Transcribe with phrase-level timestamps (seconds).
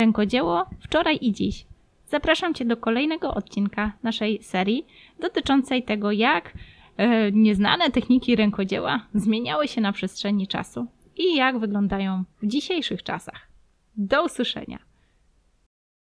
[0.00, 1.66] Rękodzieło wczoraj i dziś.
[2.10, 4.86] Zapraszam Cię do kolejnego odcinka naszej serii
[5.20, 6.52] dotyczącej tego, jak
[6.96, 10.86] e, nieznane techniki rękodzieła zmieniały się na przestrzeni czasu
[11.16, 13.48] i jak wyglądają w dzisiejszych czasach.
[13.96, 14.78] Do usłyszenia.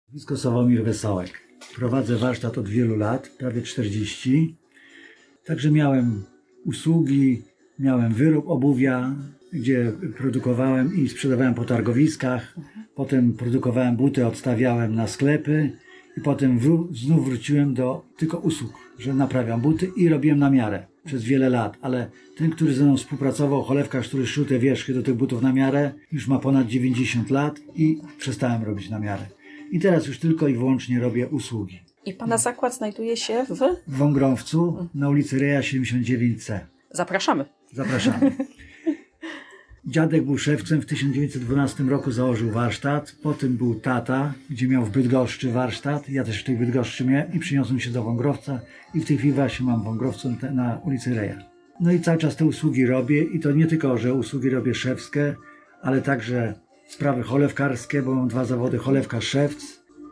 [0.08, 1.42] Nazwisko Sławomir Wesołek.
[1.76, 4.56] Prowadzę warsztat od wielu lat, prawie 40.
[5.46, 6.24] Także miałem
[6.66, 7.44] usługi,
[7.80, 9.16] miałem wyrób obuwia,
[9.56, 12.56] gdzie produkowałem i sprzedawałem po targowiskach.
[12.96, 15.72] Potem produkowałem buty, odstawiałem na sklepy
[16.18, 20.88] i potem wró- znów wróciłem do tylko usług, że naprawiam buty i robiłem na miarę
[21.06, 21.78] przez wiele lat.
[21.82, 25.54] Ale ten, który ze mną współpracował, cholewka, który szył te wierzchy do tych butów na
[25.54, 29.26] miarę, już ma ponad 90 lat i przestałem robić na miarę.
[29.72, 31.80] I teraz już tylko i wyłącznie robię usługi.
[32.06, 33.60] I Pana zakład znajduje się w...
[33.88, 36.60] W Wągrowcu na ulicy Reja 79C.
[36.92, 37.46] Zapraszamy.
[37.72, 38.32] Zapraszamy.
[39.88, 45.52] Dziadek był szewcem, w 1912 roku założył warsztat, potem był tata, gdzie miał w Bydgoszczy
[45.52, 48.60] warsztat, ja też w tej Bydgoszczy miałem i przyniosłem się do Wągrowca.
[48.94, 51.38] I w tej chwili właśnie mam w Wągrowcu te- na ulicy Reja.
[51.80, 55.36] No i cały czas te usługi robię i to nie tylko, że usługi robię szewskie,
[55.82, 56.54] ale także
[56.88, 59.64] sprawy cholewkarskie, bo mam dwa zawody, cholewka szewc,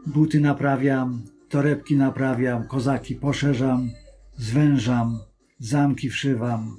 [0.06, 3.90] buty naprawiam, torebki naprawiam, kozaki poszerzam,
[4.38, 5.20] zwężam,
[5.60, 6.78] zamki wszywam,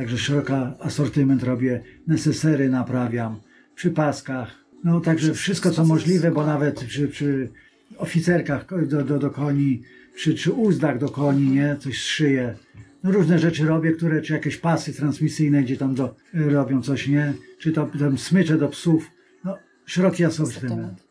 [0.00, 3.40] Także szeroki asortyment robię, nesesery naprawiam,
[3.74, 4.64] przy paskach.
[4.84, 7.48] No także wszystko co możliwe, bo nawet przy, przy
[7.98, 9.82] oficerkach do, do, do koni,
[10.14, 11.76] przy, przy uzdach do koni, nie?
[11.80, 12.54] Coś szyję.
[13.02, 17.32] No różne rzeczy robię, które, czy jakieś pasy transmisyjne, gdzie tam do, robią coś, nie?
[17.58, 19.10] Czy to tam smycze do psów.
[19.44, 21.04] No szeroki asortyment.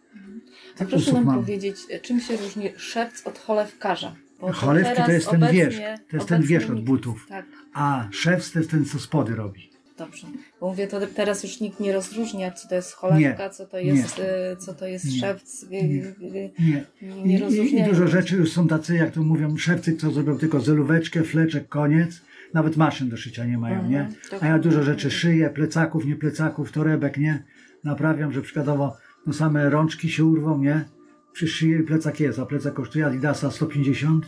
[0.79, 1.39] A proszę nam mam.
[1.39, 4.15] powiedzieć, czym się różni szewc od cholewkarza?
[4.41, 7.25] Bo Cholewki to jest ten obecnie- wierzch, to jest ten wierzch od butów.
[7.29, 9.69] Tak, A szewc to jest ten, co spody robi.
[9.97, 10.27] dobrze.
[10.61, 13.77] Bo mówię, to teraz już nikt nie rozróżnia, co to jest cholewka, Nie, co to
[13.79, 15.63] jest, e, co to jest Nie, szewc.
[15.63, 16.13] e, nie, e,
[16.59, 16.83] Nie.
[17.25, 20.59] Nie, I, i, dużo rzeczy już są tacy, jak to mówią, szewcy, co zrobią tylko
[20.59, 22.21] zelóweczkę, fleczek, koniec.
[22.53, 24.09] Nawet maszyn do szycia nie mają, Mhm, nie?
[24.41, 27.43] A ja dużo rzeczy szyję, plecaków, nie plecaków, torebek, nie?
[27.83, 28.97] Naprawiam, że przykładowo
[29.27, 30.85] no same rączki się urwą, nie?
[31.33, 34.25] Przy szyi plecak jest, a plecak kosztuje Adidasa 150,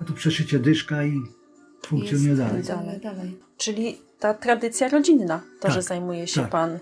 [0.00, 1.22] a tu przeszycie dyszka i
[1.86, 2.62] funkcjonuje Jest dalej.
[2.62, 3.38] dalej, dalej.
[3.56, 6.50] Czyli ta tradycja rodzinna, to, Tak, że zajmuje się tak.
[6.50, 6.78] pan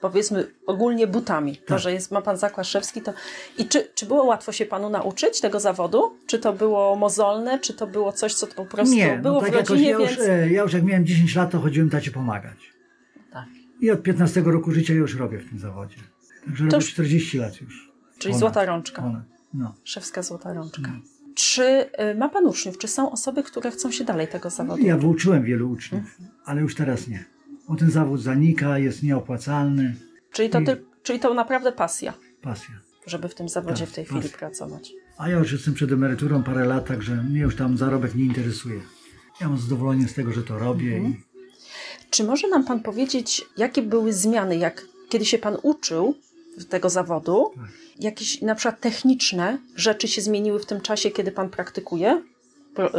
[0.00, 1.78] powiedzmy ogólnie butami, to, Tak.
[1.78, 3.12] że jest, ma pan zakład szewski, to
[3.58, 6.16] i czy, czy było łatwo się panu nauczyć tego zawodu?
[6.26, 9.44] Czy to było mozolne, czy to było coś, co po prostu Nie, było no w
[9.44, 10.20] tak jakoś rodzinie, ja już, więc...
[10.28, 12.72] e, ja już jak miałem 10 lat, to chodziłem tacie pomagać.
[13.32, 13.44] Tak.
[13.80, 15.96] I od 15 roku życia już robię w tym zawodzie.
[16.46, 17.85] Także robię już- 40 lat już.
[18.18, 19.22] Czyli Ponad, złota rączka, Ponad.
[19.54, 19.74] No.
[19.84, 20.82] szewska złota rączka.
[20.92, 21.00] No.
[21.34, 21.62] Czy
[22.12, 22.78] y, ma pan uczniów?
[22.78, 24.82] Czy są osoby, które chcą się dalej tego zawodu?
[24.82, 26.28] Ja wyuczyłem wielu uczniów, Mhm.
[26.44, 27.24] ale już teraz nie.
[27.68, 29.94] Bo ten zawód zanika, jest nieopłacalny.
[30.32, 32.74] Czyli to, I- ty, czyli to naprawdę pasja, Pasja.
[33.06, 34.38] żeby w tym zawodzie Tak, w tej chwili pasja.
[34.38, 34.92] pracować.
[35.18, 38.80] A ja już jestem przed emeryturą parę lat, także mnie już tam zarobek nie interesuje.
[39.40, 40.96] Ja mam zadowolenie z tego, że to robię.
[40.96, 41.14] Mhm.
[42.06, 46.14] I Czy może nam Pan powiedzieć, jakie były zmiany, jak kiedy się Pan uczył
[46.68, 47.50] tego zawodu?
[48.00, 52.22] Jakieś na przykład techniczne rzeczy się zmieniły w tym czasie, kiedy Pan praktykuje?
[52.74, 52.90] Pro,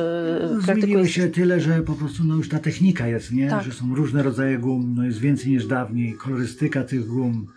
[0.56, 3.50] yy, zmieniło się tyle, że po prostu no, już ta technika jest, nie?
[3.50, 3.64] Tak.
[3.66, 6.14] Że są różne rodzaje gum, no jest więcej niż dawniej.
[6.14, 7.48] Kolorystyka tych gum,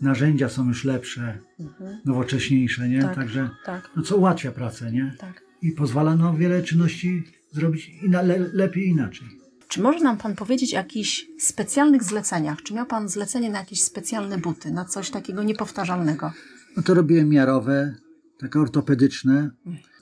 [0.00, 1.98] narzędzia są już lepsze, Mhm.
[2.04, 3.02] nowocześniejsze, nie?
[3.02, 3.14] Tak.
[3.14, 5.14] Także Tak, no, co ułatwia pracę, nie?
[5.18, 5.42] tak.
[5.62, 7.22] I pozwala no, wiele czynności
[7.52, 9.28] zrobić ina- le- lepiej inaczej.
[9.70, 12.62] Czy może nam Pan powiedzieć o jakichś specjalnych zleceniach?
[12.62, 16.32] Czy miał Pan zlecenie na jakieś specjalne buty, na coś takiego niepowtarzalnego?
[16.76, 17.94] No to robiłem miarowe,
[18.38, 19.50] takie ortopedyczne,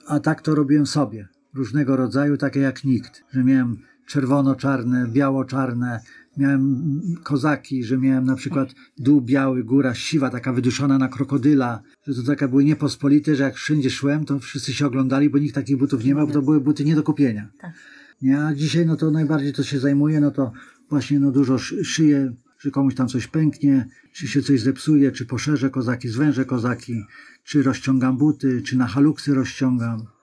[0.07, 1.27] a tak to robiłem sobie.
[1.53, 3.23] Różnego rodzaju, takie jak nikt.
[3.31, 5.99] Że miałem czerwono-czarne, biało-czarne,
[6.37, 6.91] miałem
[7.23, 12.23] kozaki, że miałem na przykład dół biały, góra siwa, taka wyduszona na krokodyla, że to
[12.23, 16.03] takie były niepospolite, że jak wszędzie szłem, to wszyscy się oglądali, bo nikt takich butów
[16.03, 17.49] nie miał, bo to były buty nie do kupienia.
[17.61, 17.73] Tak.
[18.21, 20.51] Nie, a dzisiaj no to najbardziej to się zajmuje, no to
[20.89, 25.25] właśnie no dużo szy- szyję, że komuś tam coś pęknie, czy się coś zepsuje, czy
[25.25, 27.03] poszerzę kozaki, zwężę kozaki,
[27.43, 30.18] czy rozciągam buty, czy na haluksy rozciągam.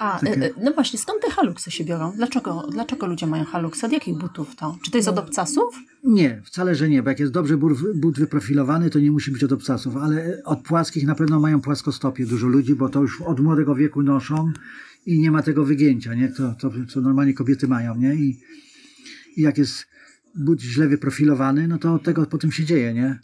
[0.00, 2.12] A, Takie- e, e, no właśnie, skąd te haluksy się biorą?
[2.16, 3.86] Dlaczego, dlaczego ludzie mają haluksy?
[3.86, 4.78] Od jakich butów to?
[4.82, 5.74] Czy to jest od obcasów?
[6.04, 9.44] Nie, wcale, że nie, bo jak jest dobrze but, but wyprofilowany, to nie musi być
[9.44, 13.40] od obcasów, ale od płaskich na pewno mają płaskostopie dużo ludzi, bo to już od
[13.40, 14.52] młodego wieku noszą
[15.06, 16.28] i nie ma tego wygięcia, nie?
[16.28, 18.14] To, to co normalnie kobiety mają, nie?
[18.14, 18.40] I,
[19.36, 19.86] i jak jest
[20.34, 23.18] but źle wyprofilowany, no to od tego potem się dzieje, nie?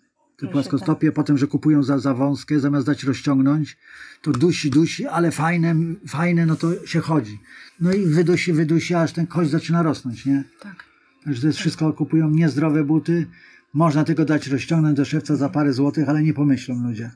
[0.53, 3.77] Płaskostopie, potem, że kupują za, za wąskie, zamiast dać rozciągnąć,
[4.23, 5.75] to dusi, dusi, ale fajne,
[6.09, 7.39] fajne, no to się chodzi.
[7.81, 10.45] No i wydusi, wydusi, aż ten kość zaczyna rosnąć, nie?
[10.61, 10.85] Tak.
[11.25, 13.27] Także to jest wszystko, kupują niezdrowe buty.
[13.73, 17.11] Można tylko dać rozciągnąć do szewca za parę złotych, ale nie pomyślą ludzie.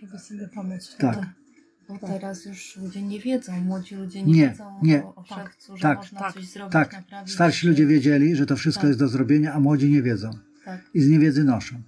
[0.00, 0.96] Żeby sobie pomóc.
[0.98, 1.12] Tak.
[1.16, 1.26] wtedy.
[1.88, 5.04] Bo teraz już ludzie nie wiedzą, młodzi ludzie nie, Nie, wiedzą nie.
[5.04, 8.46] o, o Tak, szewcu, że tak, można tak, coś zrobić, Tak, starsi ludzie wiedzieli, że
[8.46, 8.88] to wszystko Tak.
[8.88, 10.30] jest do zrobienia, a młodzi nie wiedzą.
[10.64, 11.82] Tak, I z niewiedzy noszą.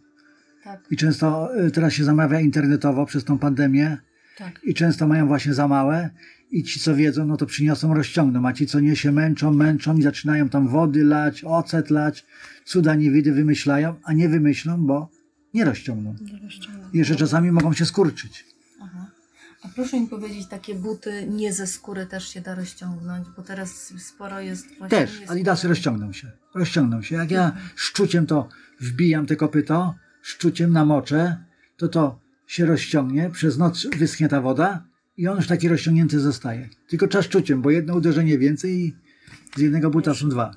[0.69, 0.81] Tak.
[0.91, 3.97] I często y, teraz się zamawia internetowo przez tą pandemię
[4.39, 4.61] Tak.
[4.65, 6.11] i często mają właśnie za małe
[6.51, 9.97] i ci, co wiedzą, no to przyniosą, rozciągną, a ci, co nie się męczą, męczą
[9.97, 12.27] i zaczynają tam wody lać, ocet lać,
[12.65, 15.11] cuda niewidy wymyślają, a nie wymyślą, bo
[15.55, 16.15] nie rozciągną.
[16.93, 18.45] I jeszcze czasami mogą się skurczyć.
[18.83, 19.07] Aha.
[19.63, 23.95] A proszę mi powiedzieć, takie buty nie ze skóry też się da rozciągnąć, bo teraz
[23.99, 24.99] sporo jest właśnie...
[24.99, 26.31] Też, nie adidasy rozciągną się.
[26.55, 27.17] Rozciągną się.
[27.17, 28.49] Jak ja szczuciem to
[28.81, 29.95] wbijam te kopyto,
[30.29, 31.45] szczuciem namoczę,
[31.77, 34.85] to to się rozciągnie, przez noc wyschnie ta woda
[35.17, 36.69] i on już taki rozciągnięty zostaje.
[36.89, 38.97] Tylko trzeba szczuciem, bo jedno uderzenie więcej i
[39.57, 40.55] z jednego buta są dwa.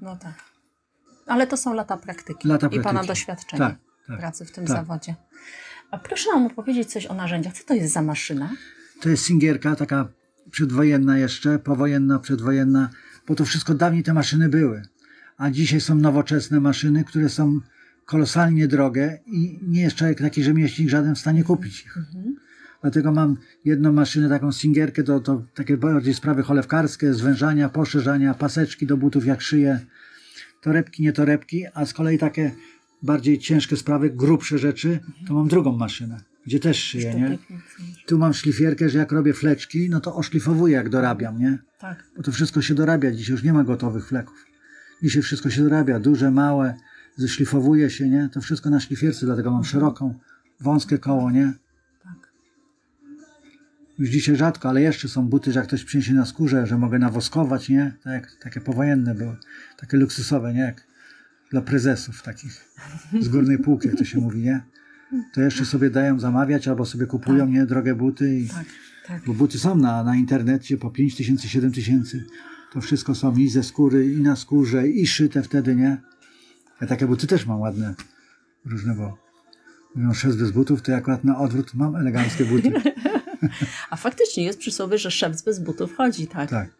[0.00, 0.34] No tak.
[1.26, 3.08] Ale to są lata praktyki Lata i Pana praktyki.
[3.08, 3.76] doświadczenia Tak,
[4.06, 4.76] tak, pracy w tym tak.
[4.76, 5.14] zawodzie.
[5.90, 7.54] A proszę nam opowiedzieć coś o narzędziach.
[7.54, 8.50] Co to jest za maszyna?
[9.00, 10.08] To jest singierka, taka
[10.50, 12.90] przedwojenna jeszcze, powojenna, przedwojenna,
[13.26, 14.82] bo to wszystko dawniej te maszyny były.
[15.36, 17.60] A dzisiaj są nowoczesne maszyny, które są
[18.10, 21.98] kolosalnie drogie i nie jest człowiek taki rzemieślnik żaden w stanie kupić ich.
[22.82, 28.86] Dlatego mam jedną maszynę, taką singierkę, to, to takie bardziej sprawy cholewkarskie, zwężania, poszerzania, paseczki
[28.86, 29.80] do butów jak szyję,
[30.62, 32.50] torebki, nie torebki, a z kolei takie
[33.02, 37.38] bardziej ciężkie sprawy, grubsze rzeczy, to mam drugą maszynę, gdzie też szyję, nie?
[38.06, 41.58] Tu mam szlifierkę, że jak robię fleczki, no to oszlifowuję jak dorabiam, nie?
[41.78, 42.04] Tak.
[42.16, 44.46] Bo to wszystko się dorabia, dzisiaj już nie ma gotowych fleków.
[45.02, 46.74] Dzisiaj wszystko się dorabia, duże, małe,
[47.16, 48.28] zeszlifowuje się, nie?
[48.32, 50.14] To wszystko na szlifierce, dlatego mam szeroką,
[50.60, 51.52] wąskie koło, nie?
[52.02, 52.32] Tak.
[53.98, 56.98] Już dzisiaj rzadko, ale jeszcze są buty, że jak ktoś przyniesie na skórze, że mogę
[56.98, 57.96] nawoskować, nie?
[58.04, 59.36] Tak takie powojenne były,
[59.76, 60.60] takie luksusowe, nie?
[60.60, 60.86] Jak
[61.50, 62.74] dla prezesów takich
[63.20, 64.62] z górnej półki, jak to się mówi, nie?
[65.32, 67.66] To jeszcze sobie dają zamawiać albo sobie kupują, nie?
[67.66, 68.48] Drogie buty i...
[68.48, 68.66] Tak.
[69.06, 69.22] Tak.
[69.26, 72.24] Bo buty są na, na internecie po 5 tysięcy, 7 tysięcy.
[72.72, 75.96] To wszystko są i ze skóry, i na skórze, i szyte wtedy, nie?
[76.80, 77.94] Ja takie buty też mam ładne,
[78.64, 79.18] różne, bo
[79.94, 82.72] mówią szef bez butów, to ja akurat na odwrót mam eleganckie buty.
[83.90, 86.50] A faktycznie jest przysłowie, że szewc bez butów chodzi, tak?
[86.50, 86.70] Tak.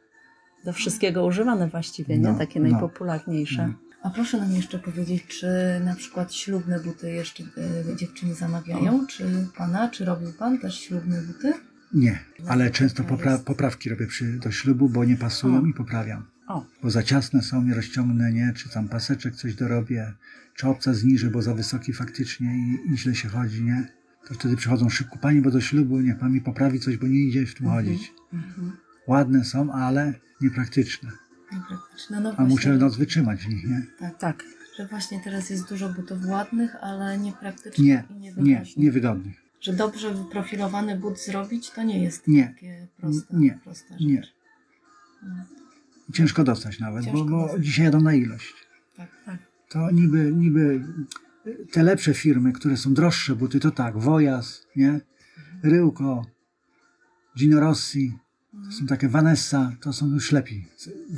[0.65, 2.29] Do wszystkiego używane właściwie, nie?
[2.33, 2.69] No, Takie no.
[2.71, 3.73] najpopularniejsze.
[4.03, 5.47] A proszę nam jeszcze powiedzieć, czy
[5.85, 9.07] na przykład ślubne buty jeszcze y, dziewczyny zamawiają?
[9.07, 11.53] Czy pana, czy robił pan też ślubne buty?
[11.95, 12.19] Nie,
[12.49, 15.67] ale No, często to popra- poprawki robię przy, do ślubu, bo nie pasują O.
[15.67, 16.27] i poprawiam.
[16.51, 18.53] O, Bo za ciasne są, nie rozciągnę, nie?
[18.57, 20.13] Czy tam paseczek coś dorobię,
[20.55, 23.89] czy obca zniżę, bo za wysoki faktycznie i, i źle się chodzi, nie?
[24.29, 27.19] To wtedy przychodzą szybko, pani, bo do ślubu niech pan mi poprawi coś, bo nie
[27.21, 28.13] idzie w tym chodzić.
[29.07, 31.11] Ładne są, ale niepraktyczne.
[31.53, 32.21] Niepraktyczne.
[32.21, 33.87] No A właśnie, muszę noc wytrzymać w nich, nie?
[33.99, 34.45] Tak, tak.
[34.77, 38.77] że właśnie teraz jest dużo butów ładnych, ale niepraktycznych Nie, i nie, niewyraźnych.
[38.77, 39.37] niewygodnych.
[39.61, 42.47] Że dobrze wyprofilowany but zrobić, to nie jest Nie.
[42.47, 43.59] takie proste, Nie.
[43.65, 44.01] prosta rzecz.
[44.09, 44.23] Nie.
[46.13, 47.65] Ciężko dostać nawet, Ciężko bo, bo dostać.
[47.65, 48.55] dzisiaj jadą na ilość.
[48.97, 49.39] Tak, tak.
[49.69, 50.85] To niby, niby
[51.73, 55.01] te lepsze firmy, które są droższe buty, to tak, Wojas, nie?
[55.63, 56.27] Ryłko,
[57.39, 58.19] Gino Rossi,
[58.65, 60.69] to są takie Vanessa, to są już lepiej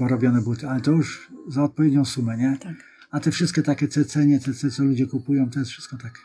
[0.00, 2.58] robione buty, ale to już za odpowiednią sumę, nie?
[2.60, 2.74] Tak.
[3.10, 6.18] A te wszystkie takie CC, nie CC, co ludzie kupują, to jest wszystko tak.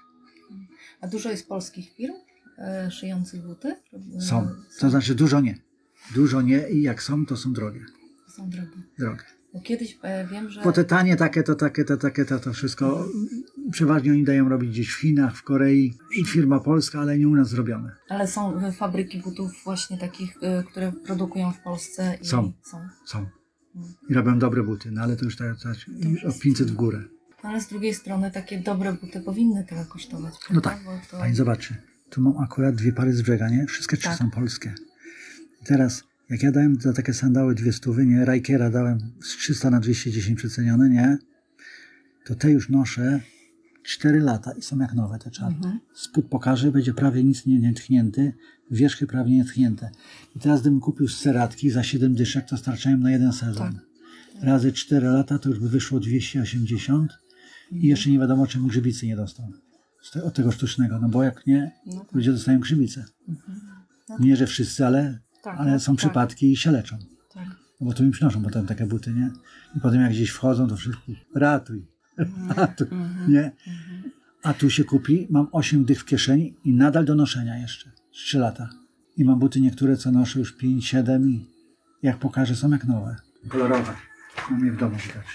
[1.01, 2.13] A dużo jest polskich firm
[2.57, 3.75] e, szyjących buty?
[4.19, 4.49] Są.
[4.79, 5.57] To znaczy dużo nie.
[6.15, 7.85] Dużo nie i jak są, to są drogie.
[8.37, 8.77] Są drogie.
[8.99, 9.23] drogie.
[9.53, 10.61] Bo kiedyś e, wiem, że...
[10.61, 13.05] Bo te tanie takie, to takie, to takie, to, to wszystko
[13.71, 17.35] przeważnie oni dają robić gdzieś w Chinach, w Korei i firma polska, ale nie u
[17.35, 17.95] nas zrobione.
[18.09, 22.53] Ale są e, fabryki butów właśnie takich, e, które produkują w Polsce i Są.
[22.61, 22.87] są.
[23.05, 23.25] Są.
[24.09, 25.75] I robią dobre buty, no ale to już tak, tak
[26.27, 27.03] o 500 w górę.
[27.43, 30.33] No, ale z drugiej strony takie dobre buty powinny tyle kosztować.
[30.33, 30.69] No prawda?
[30.69, 30.83] tak.
[30.83, 31.17] Bo to...
[31.17, 31.75] Pani zobaczy,
[32.09, 33.65] tu mam akurat dwie pary z brzega, nie?
[33.65, 34.17] Wszystkie trzy Tak.
[34.17, 34.73] są polskie.
[35.61, 38.25] I teraz, jak ja dałem za takie sandały dwie stówy, nie?
[38.25, 41.17] Rajkera dałem z 300 na 210 przecenione, nie?
[42.25, 43.19] To te już noszę
[43.83, 45.79] 4 lata i są jak nowe te czarne.
[45.93, 48.33] Spód pokażę, będzie prawie nic nie, nie tchnięty,
[48.71, 49.89] wierzchy prawie nie tchnięte.
[50.35, 53.79] I teraz gdybym kupił z ceratki za 7 dyszek, to starczają na jeden sezon.
[54.41, 57.11] Razy 4 lata to już by wyszło 280
[57.71, 59.45] i jeszcze nie wiadomo, czym grzybicy nie dostał.
[60.13, 61.71] Te, od tego sztucznego, no bo jak nie,
[62.13, 63.05] ludzie dostają grzybice.
[64.19, 65.97] Nie, że wszyscy, ale, Tak, ale są tak.
[65.97, 66.97] przypadki i się leczą.
[67.33, 67.47] Tak.
[67.81, 69.31] No bo tu im przynoszą potem takie buty, nie?
[69.75, 71.87] I potem jak gdzieś wchodzą, to wszyscy ratuj,
[72.55, 72.87] ratuj,
[73.27, 73.51] nie?
[74.43, 78.17] A tu się kupi, mam 8 dych w kieszeni i nadal do noszenia jeszcze, z
[78.17, 78.69] 3 lata.
[79.17, 81.45] I mam buty niektóre, co noszę już 5, 7 i
[82.03, 83.15] jak pokażę, są jak nowe.
[83.47, 83.93] Kolorowe.
[84.51, 85.25] Mam je w domu widać.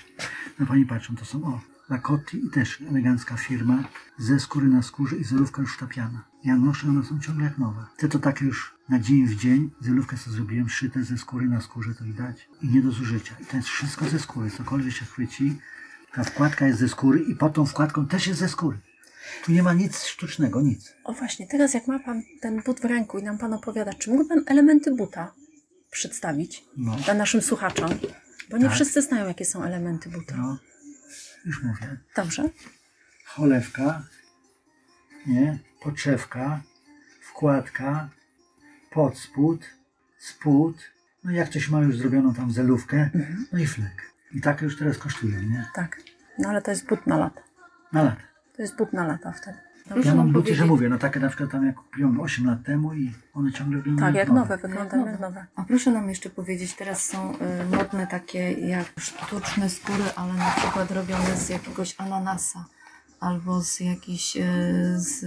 [0.58, 3.84] No pani patrzą, to są, o, Lacotti i też elegancka firma,
[4.18, 6.24] ze skóry na skórze i zelówka już tapiana.
[6.44, 7.86] Ja noszę, one są ciągle jak nowe.
[7.96, 11.60] Te to takie już na dzień w dzień, zelówkę sobie zrobiłem, szyte ze skóry na
[11.60, 12.48] skórze, to widać.
[12.62, 13.34] I nie do zużycia.
[13.40, 15.58] I to jest wszystko ze skóry, cokolwiek się chwyci.
[16.14, 18.78] Ta wkładka jest ze skóry i pod tą wkładką też jest ze skóry.
[19.44, 20.92] Tu nie ma nic sztucznego, nic.
[21.04, 24.10] O właśnie, teraz jak ma pan ten but w ręku i nam pan opowiada, czy
[24.10, 25.32] mógłby pan elementy buta
[25.90, 26.96] przedstawić No.
[26.96, 27.90] dla naszym słuchaczom?
[28.50, 28.74] Bo nie Tak.
[28.74, 30.36] wszyscy znają, jakie są elementy buta.
[30.36, 30.58] No,
[31.44, 31.96] już mówię.
[32.16, 32.50] Dobrze?
[33.24, 34.02] cholewka,
[35.26, 36.62] nie, podszewka,
[37.20, 38.08] wkładka,
[38.94, 39.64] podspód,
[40.18, 40.76] spód,
[41.24, 43.10] no i jak ktoś ma już zrobioną tam zelówkę,
[43.52, 44.12] no i flek.
[44.34, 45.66] I takie już teraz kosztują, nie?
[45.74, 46.00] Tak.
[46.38, 47.40] No ale to jest but na lata.
[47.92, 48.22] Na lata.
[48.56, 49.58] To jest but na lata wtedy.
[49.88, 52.62] Proszę Ja mam buty, że mówię, no takie na przykład tam jak kupiłem 8 lat
[52.64, 55.46] temu i one ciągle wyglądają Tak, jak nowe, wyglądają jak nowe.
[55.56, 57.38] A proszę nam jeszcze powiedzieć, teraz są y,
[57.76, 62.64] modne takie jak sztuczne skóry, ale na przykład robione z jakiegoś ananasa
[63.20, 64.40] albo z jakiś y,
[64.96, 65.24] z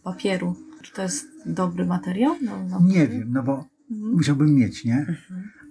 [0.00, 0.56] papieru.
[0.82, 2.36] Czy to jest dobry materiał?
[2.42, 2.80] No, no.
[2.82, 5.16] Nie wiem, no bo musiałbym mieć, nie?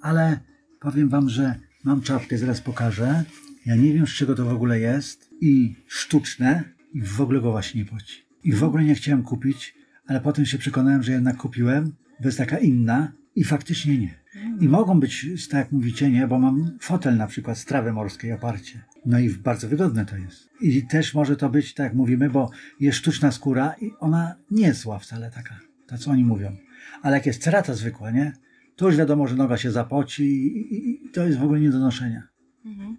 [0.01, 0.39] Ale
[0.79, 3.23] powiem wam, że mam czapkę, zaraz pokażę.
[3.65, 5.29] Ja nie wiem, z czego to w ogóle jest.
[5.41, 6.63] I sztuczne,
[6.93, 8.25] i w ogóle go właśnie nie poci.
[8.43, 9.75] I w ogóle nie chciałem kupić,
[10.07, 14.19] ale potem się przekonałem, że jednak kupiłem, bo jest taka inna i faktycznie nie.
[14.61, 18.31] I mogą być, tak jak mówicie, nie, bo mam fotel na przykład z trawy morskiej
[18.33, 18.83] oparcie.
[19.05, 20.49] No i bardzo wygodne to jest.
[20.61, 24.67] I też może to być, tak jak mówimy, bo jest sztuczna skóra i ona nie
[24.67, 26.55] jest zła wcale taka, to co oni mówią.
[27.01, 28.33] Ale jak jest cerata zwykła, nie,
[28.75, 31.69] to już wiadomo, że noga się zapoci i, i, i to jest w ogóle nie
[31.69, 32.23] do noszenia.
[32.65, 32.97] Mhm.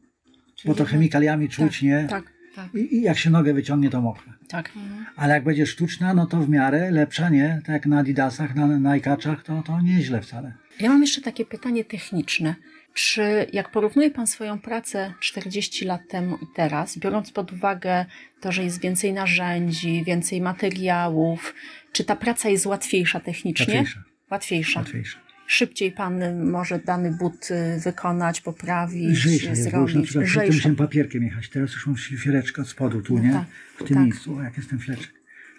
[0.66, 2.06] Bo to chemikaliami czuć, nie?
[2.10, 2.74] Tak, Tak.
[2.74, 4.32] I, I jak się nogę wyciągnie, to mokre.
[4.48, 4.72] tak.
[4.76, 5.06] Mhm.
[5.16, 7.58] Ale jak będzie sztuczna, no to w miarę lepsza, nie?
[7.64, 10.54] Tak jak na Adidasach, na Nike'aczach, to, to nieźle wcale.
[10.80, 12.54] Ja mam jeszcze takie pytanie techniczne.
[12.94, 18.06] Czy jak porównuje Pan swoją pracę 40 lat temu i teraz, biorąc pod uwagę
[18.40, 21.54] to, że jest więcej narzędzi, więcej materiałów,
[21.92, 23.74] czy ta praca jest łatwiejsza technicznie?
[23.74, 24.02] Łatwiejsza.
[24.30, 24.80] Łatwiejsza.
[24.80, 25.18] Łatwiejsza.
[25.46, 30.52] Szybciej Pan może dany but y, wykonać, poprawić, Lżejsza jest, bo już na przykład Lżejsza.
[30.54, 33.32] musiałem papierkiem jechać, teraz już mam szlifiereczkę od spodu tu, No nie?
[33.32, 33.44] tak,
[33.74, 34.04] w tym tak.
[34.04, 35.12] miejscu, o, jak jest ten fleczek.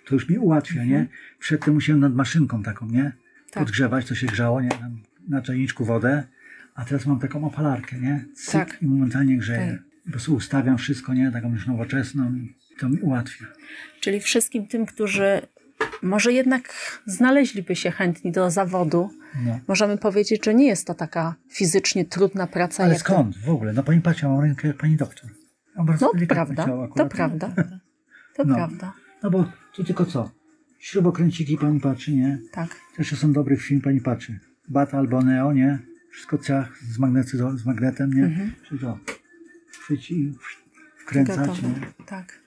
[0.05, 0.99] To już mi ułatwia, nie?
[0.99, 1.07] Mhm.
[1.39, 3.11] Przedtem musiałem nad maszynką taką, nie?
[3.51, 3.63] Tak.
[3.63, 4.69] Podgrzewać, to się grzało, nie?
[4.69, 6.23] Tam na czajniczku wodę,
[6.75, 8.25] a teraz mam taką opalarkę, nie?
[8.35, 8.77] Cyk Tak.
[8.81, 9.71] I momentalnie grzeje.
[9.71, 9.81] Tak.
[10.05, 11.31] Po prostu ustawiam wszystko, nie?
[11.31, 13.45] Taką już nowoczesną i to mi ułatwia.
[13.99, 15.41] Czyli wszystkim tym, którzy
[16.01, 16.73] może jednak
[17.05, 19.09] znaleźliby się chętni do zawodu,
[19.45, 19.59] No.
[19.67, 22.83] możemy powiedzieć, że nie jest to taka fizycznie trudna praca.
[22.83, 23.73] Ale skąd w ogóle?
[23.73, 25.29] No pani patrz, ja mam rękę jak pani doktor.
[25.75, 27.53] No delikatne prawda, to prawda.
[28.35, 28.55] To No.
[28.55, 28.93] prawda.
[29.23, 30.31] No bo tu tylko co?
[30.79, 32.39] Śrubokręciki pani patrzy, nie?
[32.51, 32.75] Tak.
[32.97, 34.39] Też są dobrych film, pani patrzy.
[34.69, 35.79] Bata albo Neo, nie?
[36.11, 38.23] Wszystko ciach z, magnetyzo- z magnetem, nie?
[38.25, 38.51] Mhm.
[38.67, 38.99] Czyli to
[39.81, 40.33] chwyci i
[40.97, 41.73] wkręcać, nie?
[42.05, 42.39] Tak.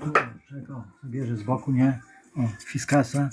[0.00, 0.12] Tu,
[0.48, 0.84] czego?
[1.04, 2.00] Bierze z boku, nie?
[2.36, 3.30] O, fiskasa.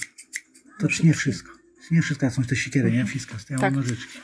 [0.79, 1.51] To nie wszystko.
[1.91, 3.05] Nie wszystko, jak są te sikiery, nie?
[3.05, 3.73] Fiskas, to ja Tak.
[3.73, 4.19] mam nożyczki.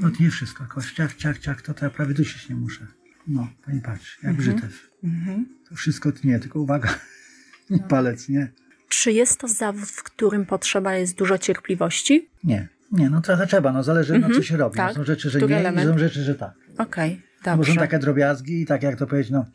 [0.00, 2.86] No to nie wszystko, tylko ciach, ciach, ciach, to, to ja prawie dusić nie muszę.
[3.26, 4.90] No, pani patrzy, jak brzytew.
[5.04, 5.46] Mhm.
[5.68, 6.94] To wszystko tnie, tylko uwaga,
[7.70, 8.52] nie palec, nie?
[8.88, 12.28] Czy jest to zawód, w którym potrzeba jest dużo cierpliwości?
[12.44, 14.76] Nie, nie, no trochę trzeba, no zależy na co się robi.
[14.76, 14.88] tak.
[14.88, 15.90] No, są rzeczy, że Który nie element?
[15.90, 16.52] są rzeczy, że tak.
[16.78, 17.72] Okej, Bo dobrze.
[17.72, 19.46] są takie drobiazgi i tak jak to powiedzieć, no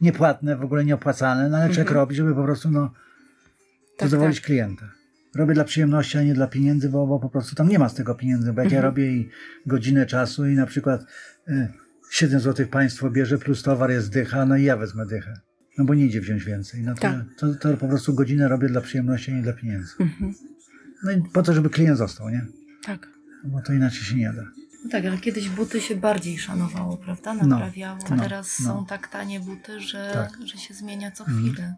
[0.00, 2.90] niepłatne, w ogóle nieopłacalne, no ale człowiek robi, żeby po prostu no
[3.98, 4.46] Tak, zadowolić tak.
[4.46, 4.88] klienta.
[5.34, 7.94] Robię dla przyjemności, a nie dla pieniędzy, bo, bo po prostu tam nie ma z
[7.94, 8.74] tego pieniędzy, bo jak Mhm.
[8.82, 9.28] ja robię i
[9.66, 11.02] godzinę czasu i na przykład
[11.48, 11.68] y,
[12.10, 15.40] 7 zł państwo bierze plus towar jest dycha, no i ja wezmę dychę.
[15.78, 16.82] No bo nie idzie wziąć więcej.
[16.82, 17.14] No to, Tak.
[17.38, 19.92] to, to po prostu godzinę robię dla przyjemności, a nie dla pieniędzy.
[20.00, 20.34] Mhm.
[21.04, 22.46] No i po to, żeby klient został, nie?
[22.86, 23.08] Tak.
[23.44, 24.42] No bo to inaczej się nie da.
[24.84, 27.34] No tak, ale kiedyś buty się bardziej szanowało, prawda?
[27.34, 27.98] No, Naprawiało.
[28.10, 28.66] no, Teraz no.
[28.66, 30.46] są tak tanie buty, że, Tak.
[30.46, 31.42] że się zmienia co Mhm.
[31.52, 31.74] chwilę.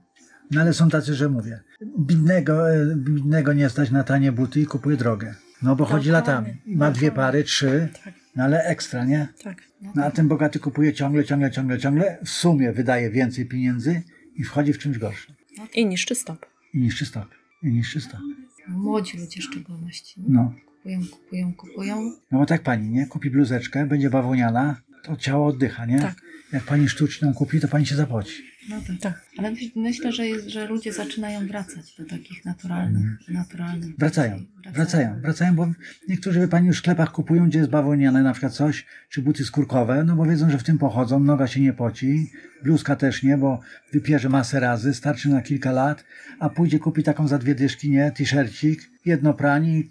[0.50, 1.60] No ale są tacy, że mówię,
[1.98, 5.34] bidnego, e, bidnego nie stać na tanie buty i kupuje drogę.
[5.62, 6.62] No bo chodzi Dokładnie, latami.
[6.66, 8.14] I ma dwie pary, trzy, Tak.
[8.36, 9.28] no ale ekstra, nie?
[9.44, 9.62] Tak.
[9.94, 14.02] No a ten bogaty kupuje ciągle, ciągle, ciągle, ciągle, w sumie wydaje więcej pieniędzy
[14.34, 15.34] i wchodzi w czymś gorszym.
[15.74, 16.46] I niszczy stop.
[16.74, 17.28] I niszczy stok.
[17.62, 18.20] I niszczy stok.
[18.68, 20.22] Młodzi ludzie w szczególności.
[20.28, 20.54] No.
[20.78, 22.12] Kupują, kupują, kupują.
[22.30, 23.06] No bo tak pani, nie?
[23.06, 26.00] Kupi bluzeczkę, będzie bawełniana, to ciało oddycha, nie?
[26.00, 26.14] Tak.
[26.52, 28.42] Jak pani sztuczną kupi, to pani się zapoci.
[28.68, 28.96] No tak.
[29.00, 29.26] Tak.
[29.38, 33.84] Ale myśl- myślę, że, jest, że ludzie zaczynają wracać do takich naturalnych, naturalnych.
[33.90, 33.94] Mhm.
[33.98, 34.74] Wracają, wracają.
[34.74, 35.68] wracają, wracają, bo
[36.08, 39.44] niektórzy, wie pani, już w sklepach kupują, gdzie jest bawełniane na przykład coś, czy buty
[39.44, 42.30] skórkowe, no bo wiedzą, że w tym pochodzą, noga się nie poci,
[42.62, 43.60] bluzka też nie, bo
[43.92, 46.04] wypierze masę razy, starczy na kilka lat,
[46.38, 49.88] a pójdzie kupi taką za dwie dyszki, nie, t-shircik, jedno pranie i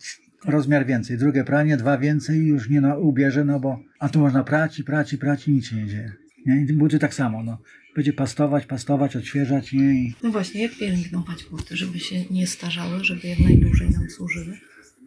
[0.48, 4.20] rozmiar więcej, drugie pranie, dwa więcej i już nie no, ubierze, no bo, a tu
[4.20, 6.14] można prać i prać i prać i nic się nie dzieje.
[6.46, 6.62] Nie?
[6.62, 7.58] I buty tak samo, no.
[7.96, 9.94] będzie pastować, pastować, odświeżać, nie?
[9.94, 14.58] I, No właśnie, jak pielęgnować buty, żeby się nie starzały, żeby jak najdłużej nam służyły?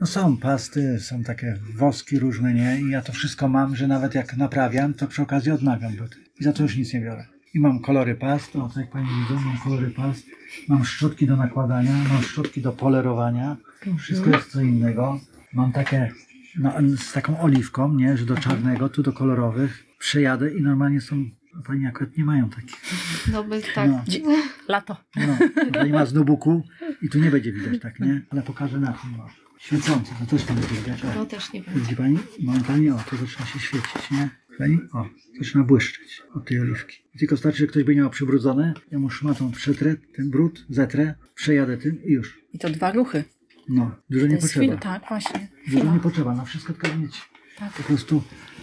[0.01, 2.81] no są pasty, są takie woski różne, nie?
[2.81, 6.17] I ja to wszystko mam, że nawet jak naprawiam, to przy okazji odnawiam buty.
[6.41, 7.27] I za to już nic nie biorę.
[7.55, 10.27] I mam kolory past, o tak jak Pani widzą, mam kolory past,
[10.69, 13.57] mam szczotki do nakładania, mam szczotki do polerowania,
[13.99, 15.21] wszystko jest co innego.
[15.53, 16.13] Mam takie,
[16.59, 19.87] no, z taką oliwką, nie, że do czarnego, tu do kolorowych.
[19.99, 21.25] Przejadę i normalnie są,
[21.67, 22.81] Pani akurat nie mają takich.
[23.33, 23.91] No by tak.
[23.91, 24.05] No.
[24.69, 24.97] Lato.
[25.17, 25.39] No,
[25.73, 26.63] Pani ma z nubuku
[27.03, 28.23] i tu nie będzie widać tak, nie?
[28.31, 29.21] Ale pokażę na tym.
[29.21, 29.29] o.
[29.59, 31.05] Świecące, to też nie będzie widać.
[31.05, 31.15] O.
[31.15, 31.81] To też nie będzie.
[31.81, 32.19] Widzi Pani?
[32.43, 34.29] Momentalnie, o, to zaczyna się świecić, nie?
[34.61, 34.79] Pani?
[34.93, 36.97] O, zaczyna błyszczeć od tej oliwki.
[37.15, 41.15] I tylko starczy, że ktoś będzie miał przybrudzone, ja mu szmatą przetrę ten brud, zetrę,
[41.35, 42.41] przejadę tym i już.
[42.53, 43.25] I to dwa ruchy.
[43.69, 44.77] No, dużo nie potrzeba.
[44.77, 45.49] tak, właśnie.
[45.67, 45.95] Dużo Chwila.
[45.95, 47.23] nie potrzeba, na wszystko tylko mieć.
[47.59, 47.73] Tak.
[47.73, 48.23] Po prostu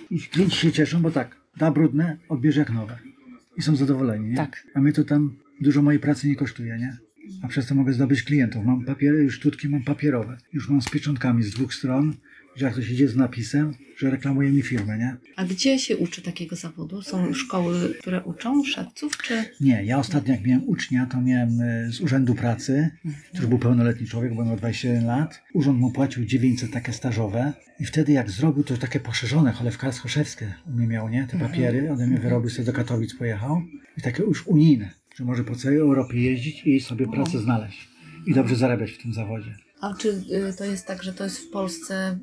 [0.10, 3.00] i klienci się cieszą, bo tak, da brudne, odbierze jak nowe.
[3.58, 4.36] I są zadowoleni, nie?
[4.38, 4.68] Tak.
[4.74, 6.98] A mnie to tam dużo mojej pracy nie kosztuje, nie?
[7.42, 8.66] A przez to mogę zdobyć klientów.
[8.66, 10.38] Mam papiery, już sztuczki mam papierowe.
[10.54, 12.14] Już mam z pieczątkami z dwóch stron,
[12.58, 15.16] że jak ktoś idzie z napisem, że reklamuje mi firmę, nie?
[15.36, 17.02] A gdzie się uczy takiego zawodu?
[17.02, 21.92] Są szkoły, które uczą szewców, czy Nie, ja ostatnio jak miałem ucznia, to miałem e,
[21.92, 22.90] z Urzędu Pracy,
[23.34, 25.44] który był pełnoletni człowiek, bo miał 21 lat.
[25.54, 30.72] Urząd mu płacił 900 takie stażowe i wtedy jak zrobił to takie poszerzone, cholewkarsko-szewskie u
[30.72, 31.28] mnie miał, nie?
[31.28, 33.62] Te papiery, ode mnie wyrobił sobie do Katowic pojechał
[33.98, 37.88] i takie już unijne, że może po całej Europie jeździć i sobie pracę znaleźć
[38.28, 39.67] i dobrze zarabiać w tym zawodzie.
[39.82, 42.20] A czy y, to jest tak, że to jest w Polsce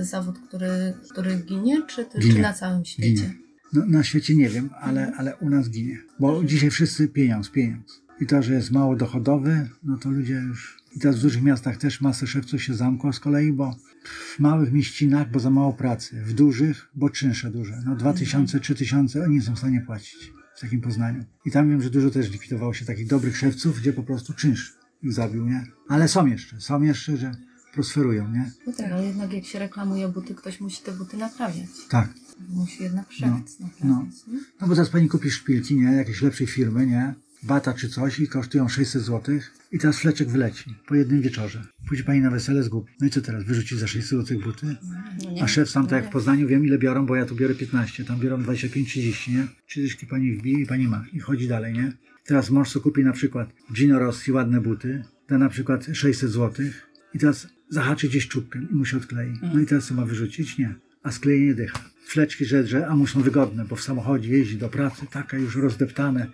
[0.00, 2.42] y, zawód, który, który ginie, czy, czy Ginie.
[2.42, 3.08] na całym świecie?
[3.08, 3.34] Ginie.
[3.72, 5.98] No, na świecie nie wiem, ale, ale u nas ginie.
[6.20, 8.02] Bo dzisiaj wszyscy pieniądz, pieniądz.
[8.20, 10.76] I to, że jest mało dochodowy, no to ludzie już...
[10.96, 14.72] I teraz w dużych miastach też masę szewców się zamkło z kolei, bo w małych
[14.72, 16.22] mieścinach, bo za mało pracy.
[16.22, 17.82] W dużych, bo czynsze duże.
[17.86, 21.24] No 2000, 3000 oni nie są w stanie płacić w takim Poznaniu.
[21.44, 24.74] I tam wiem, że dużo też likwidowało się takich dobrych szewców, gdzie po prostu czynsz
[25.02, 25.66] zabił, nie?
[25.88, 27.36] Ale są jeszcze, są jeszcze, że
[27.74, 28.50] prosperują, nie?
[28.66, 31.68] No tak, ale jednak jak się reklamuje buty, ktoś musi te buty naprawiać.
[31.88, 32.08] Tak.
[32.48, 33.66] Musi jednak szewc no.
[33.66, 34.14] naprawiać.
[34.26, 34.38] nie?
[34.60, 35.92] No bo teraz pani kupi szpilki, nie?
[35.92, 37.14] Jakiejś lepszej firmy, nie?
[37.42, 39.38] Bata czy coś i kosztują 600 zł
[39.72, 41.66] i teraz fleczek wyleci po jednym wieczorze.
[41.88, 42.86] Pójdzie pani na wesele z głup.
[43.00, 43.44] No i co teraz?
[43.44, 44.76] Wyrzucić za 600 zł buty?
[45.22, 45.42] No nie.
[45.42, 48.04] A szef sam tak jak w Poznaniu wiem ile biorą, bo ja tu biorę 15,
[48.04, 49.46] tam biorą 25-30, nie?
[49.66, 51.92] 30 pani wbije i pani ma i chodzi dalej, nie?
[52.26, 56.66] Teraz mąż sobie kupi na przykład Gino Rossi ładne buty, da na przykład 600 zł
[57.14, 59.32] i teraz zahaczy gdzieś czubkiem i mu się odklei.
[59.54, 60.58] No i teraz co ma wyrzucić?
[60.58, 60.74] Nie.
[61.02, 61.80] A sklejenie dycha.
[62.06, 66.26] Fleczki żedrze, a mu są wygodne, bo w samochodzie jeździ do pracy, takie już rozdeptane,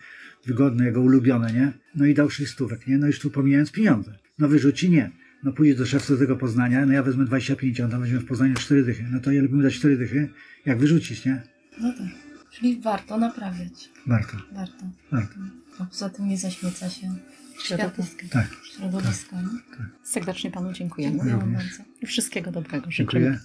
[0.47, 1.73] wygodne, jego ulubione, nie?
[1.95, 2.99] No i dał 6 stówek, nie?
[2.99, 4.19] No już tu pomijając pieniądze.
[4.39, 4.91] No wyrzuci?
[4.91, 5.11] Nie.
[5.43, 8.55] No pójdzie do szewca tego Poznania, no ja wezmę 25, on tam weźmie w Poznaniu
[8.55, 9.05] 4 dychy.
[9.11, 10.29] No to ja lubimy dać 4 dychy,
[10.67, 11.43] jak wyrzucić, nie?
[11.81, 12.07] No tak.
[12.51, 13.91] Czyli warto naprawiać.
[14.07, 14.87] Warto, Warto.
[15.13, 15.35] warto.
[15.79, 17.15] A poza tym nie zaśmieca się
[17.65, 18.23] świata, Środowisko.
[18.31, 19.37] Tak, środowiska.
[19.41, 19.49] nie?
[20.05, 21.17] Serdecznie panu dziękujemy.
[21.19, 21.83] Dziękuję bardzo.
[22.03, 23.21] I wszystkiego dobrego życzymy.
[23.23, 23.39] dziękuję.